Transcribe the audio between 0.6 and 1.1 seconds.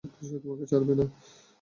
ছাড়বে না।